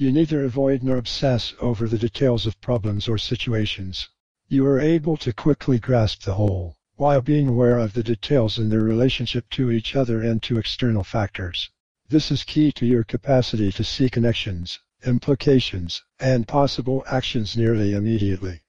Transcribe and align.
You 0.00 0.10
neither 0.10 0.42
avoid 0.46 0.82
nor 0.82 0.96
obsess 0.96 1.52
over 1.60 1.86
the 1.86 1.98
details 1.98 2.46
of 2.46 2.58
problems 2.62 3.06
or 3.06 3.18
situations. 3.18 4.08
You 4.48 4.64
are 4.64 4.80
able 4.80 5.18
to 5.18 5.30
quickly 5.30 5.78
grasp 5.78 6.22
the 6.22 6.36
whole, 6.36 6.78
while 6.96 7.20
being 7.20 7.48
aware 7.48 7.78
of 7.78 7.92
the 7.92 8.02
details 8.02 8.58
in 8.58 8.70
their 8.70 8.80
relationship 8.80 9.50
to 9.50 9.70
each 9.70 9.94
other 9.94 10.22
and 10.22 10.42
to 10.44 10.56
external 10.56 11.04
factors. 11.04 11.68
This 12.08 12.30
is 12.30 12.44
key 12.44 12.72
to 12.72 12.86
your 12.86 13.04
capacity 13.04 13.70
to 13.72 13.84
see 13.84 14.08
connections, 14.08 14.78
implications, 15.04 16.02
and 16.18 16.48
possible 16.48 17.04
actions 17.06 17.54
nearly 17.54 17.92
immediately. 17.92 18.62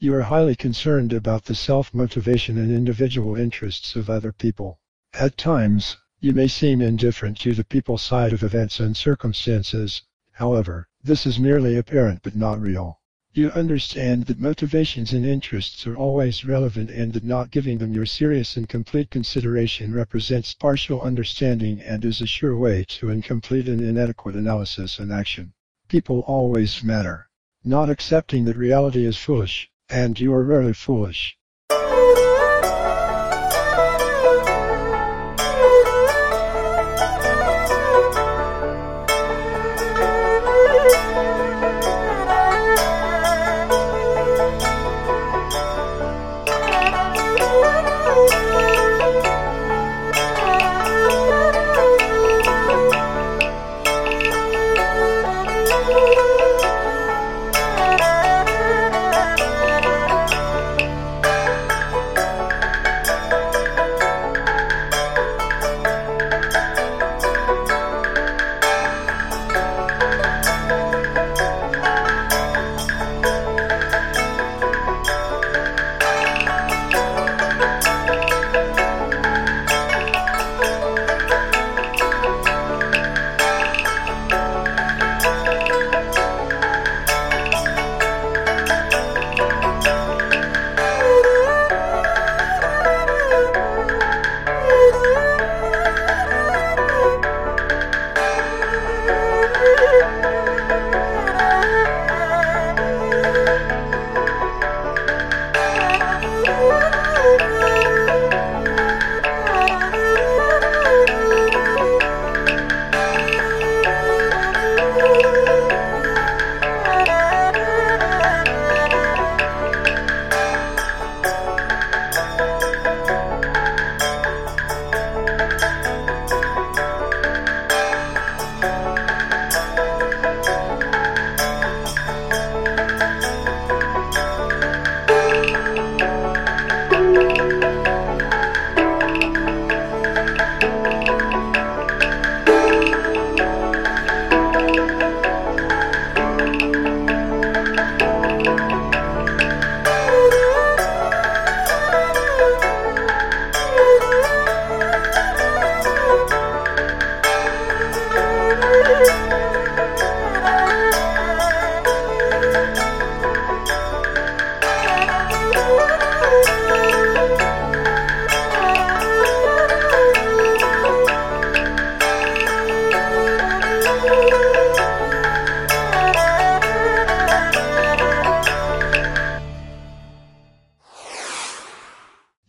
You 0.00 0.14
are 0.14 0.22
highly 0.22 0.54
concerned 0.54 1.12
about 1.12 1.46
the 1.46 1.56
self-motivation 1.56 2.56
and 2.56 2.70
individual 2.70 3.34
interests 3.34 3.96
of 3.96 4.08
other 4.08 4.30
people. 4.30 4.78
At 5.12 5.36
times, 5.36 5.96
you 6.20 6.32
may 6.32 6.46
seem 6.46 6.80
indifferent 6.80 7.40
to 7.40 7.52
the 7.52 7.64
people 7.64 7.98
side 7.98 8.32
of 8.32 8.44
events 8.44 8.78
and 8.78 8.96
circumstances. 8.96 10.02
However, 10.30 10.86
this 11.02 11.26
is 11.26 11.40
merely 11.40 11.76
apparent 11.76 12.22
but 12.22 12.36
not 12.36 12.60
real. 12.60 13.00
You 13.32 13.50
understand 13.50 14.26
that 14.26 14.38
motivations 14.38 15.12
and 15.12 15.26
interests 15.26 15.84
are 15.84 15.96
always 15.96 16.44
relevant 16.44 16.90
and 16.90 17.12
that 17.14 17.24
not 17.24 17.50
giving 17.50 17.78
them 17.78 17.92
your 17.92 18.06
serious 18.06 18.56
and 18.56 18.68
complete 18.68 19.10
consideration 19.10 19.92
represents 19.92 20.54
partial 20.54 21.02
understanding 21.02 21.80
and 21.80 22.04
is 22.04 22.20
a 22.20 22.26
sure 22.28 22.56
way 22.56 22.84
to 22.86 23.10
incomplete 23.10 23.66
and 23.66 23.80
inadequate 23.80 24.36
analysis 24.36 25.00
and 25.00 25.12
action. 25.12 25.54
People 25.88 26.20
always 26.20 26.84
matter. 26.84 27.28
Not 27.64 27.90
accepting 27.90 28.44
that 28.44 28.56
reality 28.56 29.04
is 29.04 29.16
foolish, 29.16 29.68
and 29.90 30.20
you 30.20 30.32
are 30.34 30.44
very 30.44 30.72
foolish. 30.74 31.36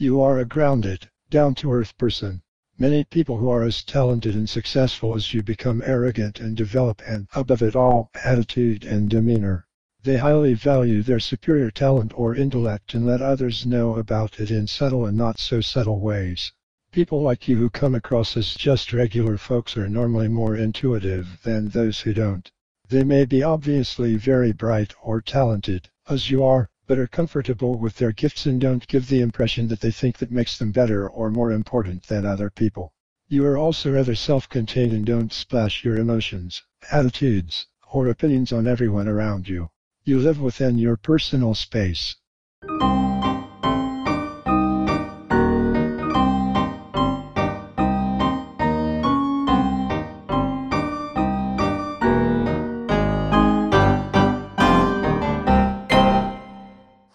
You 0.02 0.22
are 0.22 0.40
a 0.40 0.46
grounded, 0.46 1.10
down-to-earth 1.30 1.98
person. 1.98 2.42
Many 2.78 3.04
people 3.04 3.36
who 3.36 3.50
are 3.50 3.66
as 3.66 3.84
talented 3.84 4.34
and 4.34 4.50
successful 4.50 5.14
as 5.14 5.34
you 5.34 5.44
become 5.44 5.84
arrogant 5.86 6.40
and 6.40 6.56
develop 6.56 7.02
an 7.06 7.28
above-it-all 7.36 8.10
attitude 8.24 8.86
and 8.86 9.10
demeanor. 9.10 9.68
They 10.02 10.16
highly 10.16 10.54
value 10.54 11.04
their 11.04 11.20
superior 11.20 11.70
talent 11.70 12.14
or 12.16 12.34
intellect 12.34 12.94
and 12.94 13.06
let 13.06 13.22
others 13.22 13.66
know 13.66 13.98
about 13.98 14.40
it 14.40 14.52
in 14.52 14.68
subtle 14.68 15.06
and 15.06 15.18
not 15.18 15.38
so 15.38 15.60
subtle 15.60 16.00
ways. 16.00 16.54
People 16.94 17.22
like 17.22 17.50
you 17.50 17.58
who 17.58 17.70
come 17.70 17.94
across 17.94 18.38
as 18.38 18.54
just 18.54 18.94
regular 18.94 19.38
folks 19.38 19.76
are 19.76 19.90
normally 19.90 20.30
more 20.30 20.56
intuitive 20.56 21.42
than 21.44 21.68
those 21.68 22.00
who 22.00 22.14
don't. 22.14 22.50
They 22.88 23.04
may 23.04 23.26
be 23.26 23.44
obviously 23.44 24.16
very 24.16 24.54
bright 24.54 24.94
or 25.04 25.20
talented, 25.20 25.90
as 26.08 26.32
you 26.32 26.42
are, 26.42 26.70
but 26.90 26.98
are 26.98 27.06
comfortable 27.06 27.78
with 27.78 27.98
their 27.98 28.12
gifts 28.12 28.48
and 28.48 28.60
don't 28.60 28.88
give 28.88 29.08
the 29.08 29.22
impression 29.22 29.68
that 29.68 29.80
they 29.80 29.92
think 29.92 30.18
that 30.18 30.32
makes 30.32 30.58
them 30.58 30.72
better 30.72 31.08
or 31.08 31.30
more 31.30 31.52
important 31.52 32.02
than 32.08 32.26
other 32.26 32.50
people. 32.50 32.92
You 33.28 33.46
are 33.46 33.60
also 33.60 33.92
rather 33.92 34.16
self-contained 34.16 34.92
and 34.92 35.06
don't 35.06 35.32
splash 35.32 35.86
your 35.86 35.98
emotions, 35.98 36.64
attitudes, 36.92 37.68
or 37.94 38.08
opinions 38.08 38.52
on 38.52 38.66
everyone 38.66 39.08
around 39.08 39.48
you. 39.48 39.70
You 40.04 40.18
live 40.18 40.42
within 40.42 40.80
your 40.80 40.98
personal 40.98 41.54
space. 41.54 42.16